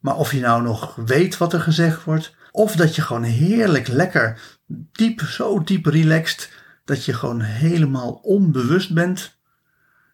Maar 0.00 0.16
of 0.16 0.32
je 0.32 0.40
nou 0.40 0.62
nog 0.62 0.94
weet 0.94 1.36
wat 1.36 1.52
er 1.52 1.60
gezegd 1.60 2.04
wordt, 2.04 2.34
of 2.50 2.76
dat 2.76 2.94
je 2.96 3.02
gewoon 3.02 3.22
heerlijk 3.22 3.88
lekker 3.88 4.40
diep, 4.92 5.20
zo 5.20 5.62
diep 5.62 5.86
relaxed, 5.86 6.50
dat 6.84 7.04
je 7.04 7.12
gewoon 7.12 7.40
helemaal 7.40 8.12
onbewust 8.12 8.94
bent. 8.94 9.38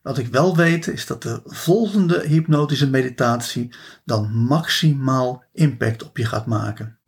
Wat 0.03 0.19
ik 0.19 0.27
wel 0.27 0.57
weet 0.57 0.87
is 0.87 1.07
dat 1.07 1.23
de 1.23 1.41
volgende 1.45 2.27
hypnotische 2.27 2.91
meditatie 2.91 3.75
dan 4.05 4.31
maximaal 4.35 5.45
impact 5.53 6.05
op 6.05 6.17
je 6.17 6.25
gaat 6.25 6.47
maken. 6.47 6.99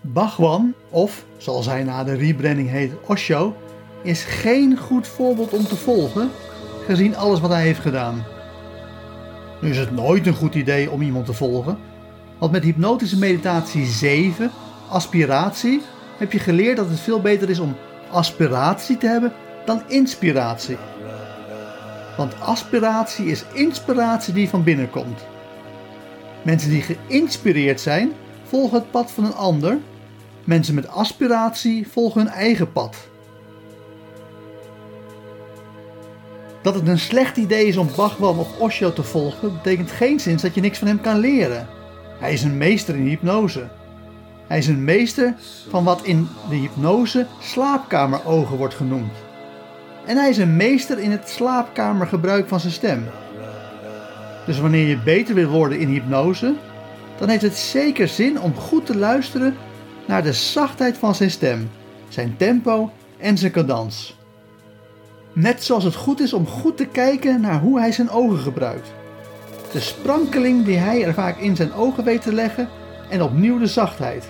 Bhagwan, 0.00 0.74
of 0.90 1.24
zoals 1.36 1.66
hij 1.66 1.82
na 1.82 2.04
de 2.04 2.14
rebranding 2.14 2.68
heet, 2.68 2.92
Osho, 3.06 3.56
is 4.02 4.24
geen 4.24 4.78
goed 4.78 5.06
voorbeeld 5.06 5.52
om 5.52 5.64
te 5.64 5.76
volgen, 5.76 6.30
gezien 6.86 7.16
alles 7.16 7.40
wat 7.40 7.50
hij 7.50 7.62
heeft 7.62 7.80
gedaan. 7.80 8.24
Nu 9.62 9.70
is 9.70 9.78
het 9.78 9.90
nooit 9.90 10.26
een 10.26 10.34
goed 10.34 10.54
idee 10.54 10.90
om 10.90 11.02
iemand 11.02 11.26
te 11.26 11.32
volgen, 11.32 11.78
want 12.38 12.52
met 12.52 12.64
hypnotische 12.64 13.18
meditatie 13.18 13.86
7, 13.86 14.50
aspiratie, 14.88 15.82
heb 16.18 16.32
je 16.32 16.38
geleerd 16.38 16.76
dat 16.76 16.88
het 16.88 17.00
veel 17.00 17.20
beter 17.20 17.50
is 17.50 17.58
om 17.58 17.76
aspiratie 18.10 18.96
te 18.96 19.06
hebben 19.06 19.32
dan 19.64 19.82
inspiratie. 19.86 20.76
Want 22.16 22.40
aspiratie 22.40 23.26
is 23.26 23.44
inspiratie 23.52 24.34
die 24.34 24.48
van 24.48 24.62
binnen 24.62 24.90
komt. 24.90 25.20
Mensen 26.42 26.70
die 26.70 26.82
geïnspireerd 26.82 27.80
zijn, 27.80 28.12
volgen 28.44 28.78
het 28.78 28.90
pad 28.90 29.10
van 29.10 29.24
een 29.24 29.34
ander. 29.34 29.78
Mensen 30.44 30.74
met 30.74 30.88
aspiratie 30.88 31.88
volgen 31.88 32.20
hun 32.20 32.30
eigen 32.30 32.72
pad. 32.72 32.96
Dat 36.62 36.74
het 36.74 36.88
een 36.88 36.98
slecht 36.98 37.36
idee 37.36 37.66
is 37.66 37.76
om 37.76 37.88
Bhagwan 37.96 38.38
of 38.38 38.58
Osho 38.58 38.92
te 38.92 39.02
volgen, 39.02 39.52
betekent 39.52 39.90
geen 39.90 40.20
zin 40.20 40.38
dat 40.42 40.54
je 40.54 40.60
niks 40.60 40.78
van 40.78 40.88
hem 40.88 41.00
kan 41.00 41.18
leren. 41.18 41.66
Hij 42.18 42.32
is 42.32 42.42
een 42.42 42.56
meester 42.56 42.94
in 42.94 43.06
hypnose. 43.06 43.68
Hij 44.46 44.58
is 44.58 44.66
een 44.66 44.84
meester 44.84 45.34
van 45.68 45.84
wat 45.84 46.02
in 46.02 46.28
de 46.48 46.54
hypnose 46.54 47.26
slaapkamerogen 47.40 48.56
wordt 48.56 48.74
genoemd. 48.74 49.12
En 50.06 50.16
hij 50.16 50.28
is 50.30 50.38
een 50.38 50.56
meester 50.56 50.98
in 50.98 51.10
het 51.10 51.28
slaapkamergebruik 51.28 52.48
van 52.48 52.60
zijn 52.60 52.72
stem. 52.72 53.04
Dus 54.46 54.60
wanneer 54.60 54.86
je 54.86 54.98
beter 54.98 55.34
wil 55.34 55.48
worden 55.48 55.78
in 55.78 55.88
hypnose, 55.88 56.54
dan 57.18 57.28
heeft 57.28 57.42
het 57.42 57.56
zeker 57.56 58.08
zin 58.08 58.40
om 58.40 58.54
goed 58.54 58.86
te 58.86 58.96
luisteren 58.96 59.56
naar 60.06 60.22
de 60.22 60.32
zachtheid 60.32 60.98
van 60.98 61.14
zijn 61.14 61.30
stem, 61.30 61.70
zijn 62.08 62.36
tempo 62.36 62.90
en 63.18 63.38
zijn 63.38 63.52
cadans. 63.52 64.16
Net 65.34 65.64
zoals 65.64 65.84
het 65.84 65.94
goed 65.94 66.20
is 66.20 66.32
om 66.32 66.46
goed 66.46 66.76
te 66.76 66.86
kijken 66.86 67.40
naar 67.40 67.60
hoe 67.60 67.78
hij 67.78 67.92
zijn 67.92 68.10
ogen 68.10 68.38
gebruikt. 68.38 68.92
De 69.72 69.80
sprankeling 69.80 70.64
die 70.64 70.76
hij 70.76 71.04
er 71.04 71.14
vaak 71.14 71.38
in 71.38 71.56
zijn 71.56 71.72
ogen 71.72 72.04
weet 72.04 72.22
te 72.22 72.32
leggen 72.32 72.68
en 73.10 73.22
opnieuw 73.22 73.58
de 73.58 73.66
zachtheid. 73.66 74.28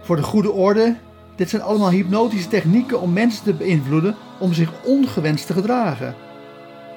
Voor 0.00 0.16
de 0.16 0.22
goede 0.22 0.52
orde, 0.52 0.96
dit 1.36 1.50
zijn 1.50 1.62
allemaal 1.62 1.90
hypnotische 1.90 2.48
technieken 2.48 3.00
om 3.00 3.12
mensen 3.12 3.44
te 3.44 3.54
beïnvloeden 3.54 4.16
om 4.38 4.52
zich 4.52 4.70
ongewenst 4.84 5.46
te 5.46 5.52
gedragen. 5.52 6.14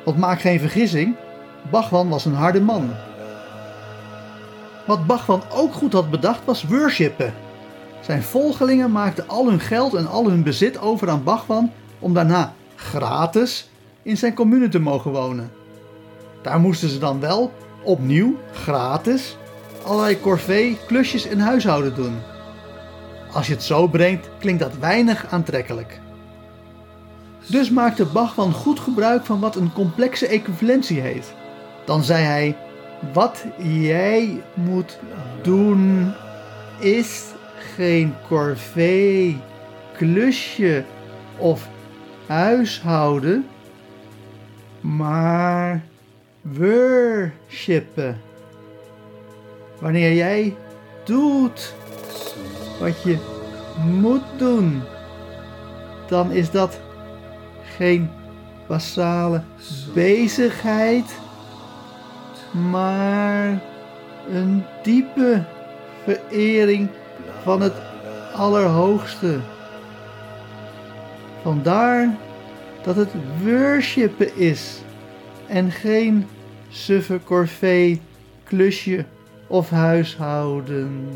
Want 0.03 0.17
maak 0.17 0.41
geen 0.41 0.59
vergissing, 0.59 1.15
Bachwan 1.71 2.09
was 2.09 2.25
een 2.25 2.33
harde 2.33 2.61
man. 2.61 2.89
Wat 4.85 5.05
Bachman 5.05 5.41
ook 5.53 5.73
goed 5.73 5.93
had 5.93 6.09
bedacht 6.09 6.45
was 6.45 6.63
worshipen. 6.63 7.33
Zijn 8.01 8.23
volgelingen 8.23 8.91
maakten 8.91 9.27
al 9.27 9.47
hun 9.49 9.59
geld 9.59 9.93
en 9.93 10.07
al 10.07 10.29
hun 10.29 10.43
bezit 10.43 10.79
over 10.79 11.09
aan 11.09 11.23
Bachman 11.23 11.71
om 11.99 12.13
daarna 12.13 12.53
gratis 12.85 13.69
in 14.03 14.17
zijn 14.17 14.33
commune 14.33 14.69
te 14.69 14.79
mogen 14.79 15.11
wonen. 15.11 15.51
Daar 16.41 16.59
moesten 16.59 16.89
ze 16.89 16.97
dan 16.97 17.19
wel 17.19 17.53
opnieuw 17.83 18.37
gratis 18.53 19.37
allerlei 19.85 20.19
corvée, 20.19 20.77
klusjes 20.87 21.25
en 21.25 21.39
huishouden 21.39 21.95
doen. 21.95 22.15
Als 23.33 23.47
je 23.47 23.53
het 23.53 23.63
zo 23.63 23.87
brengt, 23.87 24.29
klinkt 24.39 24.61
dat 24.61 24.77
weinig 24.77 25.25
aantrekkelijk. 25.29 25.99
Dus 27.47 27.69
maakte 27.69 28.05
Bachman 28.05 28.53
goed 28.53 28.79
gebruik 28.79 29.25
van 29.25 29.39
wat 29.39 29.55
een 29.55 29.73
complexe 29.73 30.27
equivalentie 30.27 30.99
heet. 30.99 31.33
Dan 31.85 32.03
zei 32.03 32.23
hij: 32.23 32.57
Wat 33.13 33.45
jij 33.57 34.41
moet 34.53 34.99
doen 35.41 36.13
is 36.79 37.23
geen 37.75 38.15
corvée, 38.27 39.37
klusje 39.97 40.83
of 41.37 41.67
huishouden, 42.27 43.47
maar 44.81 45.83
worshipen. 46.41 48.21
Wanneer 49.79 50.13
jij 50.13 50.55
doet 51.03 51.73
wat 52.79 53.01
je 53.01 53.17
moet 53.85 54.23
doen, 54.37 54.81
dan 56.07 56.31
is 56.31 56.51
dat 56.51 56.79
geen 57.77 58.09
basale 58.67 59.41
bezigheid, 59.93 61.15
maar 62.51 63.61
een 64.29 64.63
diepe 64.83 65.43
verering 66.03 66.89
van 67.43 67.61
het 67.61 67.73
Allerhoogste. 68.35 69.39
Vandaar 71.45 72.17
dat 72.83 72.95
het 72.95 73.09
worshipen 73.43 74.37
is 74.37 74.81
en 75.47 75.71
geen 75.71 76.27
suffe 76.69 77.19
corvée, 77.23 78.01
klusje 78.43 79.05
of 79.47 79.69
huishouden. 79.69 81.09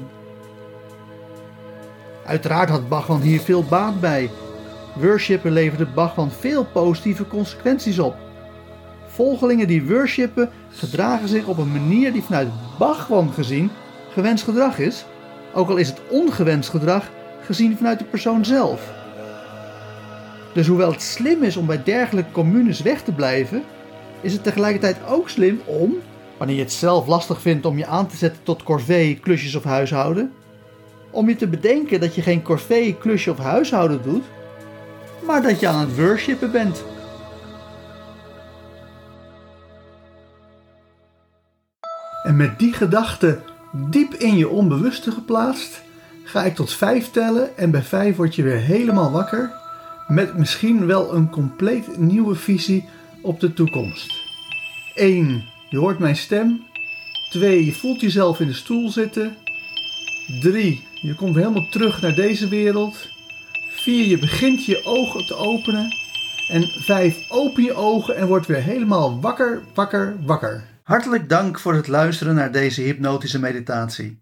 Uiteraard 2.26 2.70
had 2.70 2.90
Bachman 2.90 3.22
hier 3.22 3.40
veel 3.40 3.64
baat 3.64 4.00
bij. 4.00 4.30
Worshipen 4.96 5.52
leverde 5.52 5.86
Bachman 5.86 6.32
veel 6.32 6.66
positieve 6.66 7.28
consequenties 7.28 8.00
op. 8.00 8.16
Volgelingen 9.08 9.68
die 9.68 9.84
worshipen 9.84 10.50
gedragen 10.70 11.28
zich 11.28 11.46
op 11.46 11.58
een 11.58 11.72
manier 11.72 12.14
die 12.14 12.24
vanuit 12.24 12.50
Bachman 12.78 13.34
gezien 13.34 13.72
gewenst 14.10 14.44
gedrag 14.44 14.80
is, 14.80 15.06
ook 15.54 15.70
al 15.70 15.78
is 15.78 15.88
het 15.90 16.02
ongewenst 16.10 16.70
gedrag 16.70 17.10
gezien 17.46 17.78
vanuit 17.78 18.00
de 18.00 18.06
persoon 18.06 18.46
zelf. 18.46 18.99
Dus 20.54 20.68
hoewel 20.68 20.92
het 20.92 21.02
slim 21.02 21.44
is 21.44 21.58
om 21.58 21.66
bij 21.66 21.84
dergelijke 21.84 22.32
communes 22.32 22.82
weg 22.82 23.02
te 23.02 23.12
blijven, 23.12 23.64
is 24.22 24.34
het 24.34 24.44
tegelijkertijd 24.44 24.98
ook 25.08 25.30
slim 25.30 25.62
om, 25.66 25.96
wanneer 26.38 26.56
je 26.56 26.62
het 26.62 26.72
zelf 26.72 27.08
lastig 27.08 27.42
vindt 27.42 27.66
om 27.66 27.78
je 27.78 27.86
aan 27.86 28.08
te 28.08 28.18
zetten 28.18 28.44
tot 28.44 28.64
corvée, 28.64 29.20
klusjes 29.22 29.56
of 29.56 29.64
huishouden, 29.64 30.32
om 31.10 31.30
je 31.30 31.36
te 31.36 31.48
bedenken 31.48 32.00
dat 32.00 32.16
je 32.16 32.22
geen 32.22 32.42
corvée, 32.42 32.98
klusje 33.00 33.32
of 33.32 33.38
huishouden 33.38 34.02
doet, 34.04 34.24
maar 35.26 35.42
dat 35.42 35.60
je 35.60 35.68
aan 35.68 35.80
het 35.80 35.96
worshipen 35.96 36.52
bent. 36.52 36.84
En 42.24 42.36
met 42.36 42.60
die 42.60 42.74
gedachte 42.74 43.40
diep 43.72 44.14
in 44.14 44.38
je 44.38 44.50
onbewuste 44.50 45.12
geplaatst, 45.12 45.82
ga 46.24 46.44
ik 46.44 46.56
tot 46.56 46.74
vijf 46.74 47.12
tellen 47.12 47.58
en 47.58 47.72
bij 47.72 47.84
vijf 47.84 48.16
word 48.16 48.36
je 48.36 48.44
weer 48.44 48.60
helemaal 48.60 49.12
wakker 49.12 49.59
met 50.10 50.38
misschien 50.38 50.86
wel 50.86 51.16
een 51.16 51.30
compleet 51.30 51.98
nieuwe 51.98 52.36
visie 52.36 52.90
op 53.22 53.40
de 53.40 53.54
toekomst. 53.54 54.14
1. 54.96 55.44
Je 55.70 55.78
hoort 55.78 56.00
mijn 56.00 56.16
stem. 56.16 56.64
2. 57.30 57.66
Je 57.66 57.74
voelt 57.74 58.02
jezelf 58.02 58.40
in 58.40 58.48
de 58.48 58.54
stoel 58.54 58.90
zitten. 58.90 59.36
3. 60.42 60.88
Je 61.02 61.16
komt 61.16 61.36
helemaal 61.36 61.70
terug 61.70 62.02
naar 62.02 62.16
deze 62.16 62.48
wereld. 62.48 63.08
4. 63.70 64.06
Je 64.06 64.20
begint 64.20 64.66
je 64.66 64.82
ogen 64.86 65.26
te 65.26 65.36
openen. 65.36 65.96
En 66.48 66.68
5. 66.68 67.30
Open 67.30 67.64
je 67.64 67.74
ogen 67.74 68.16
en 68.16 68.28
word 68.28 68.46
weer 68.46 68.64
helemaal 68.64 69.22
wakker, 69.22 69.62
wakker, 69.74 70.16
wakker. 70.26 70.64
Hartelijk 70.84 71.30
dank 71.30 71.60
voor 71.60 71.74
het 71.74 71.88
luisteren 71.88 72.36
naar 72.36 72.52
deze 72.52 72.82
hypnotische 72.82 73.40
meditatie. 73.40 74.22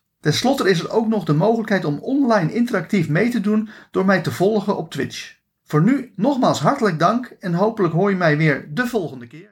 Ten 0.21 0.33
slotte 0.33 0.69
is 0.69 0.79
er 0.79 0.91
ook 0.91 1.07
nog 1.07 1.23
de 1.23 1.33
mogelijkheid 1.33 1.85
om 1.85 1.99
online 1.99 2.53
interactief 2.53 3.09
mee 3.09 3.29
te 3.29 3.41
doen 3.41 3.69
door 3.91 4.05
mij 4.05 4.21
te 4.21 4.31
volgen 4.31 4.77
op 4.77 4.91
Twitch. 4.91 5.35
Voor 5.63 5.83
nu 5.83 6.13
nogmaals 6.15 6.59
hartelijk 6.59 6.99
dank 6.99 7.35
en 7.39 7.53
hopelijk 7.53 7.93
hoor 7.93 8.09
je 8.09 8.15
mij 8.15 8.37
weer 8.37 8.69
de 8.73 8.87
volgende 8.87 9.27
keer. 9.27 9.50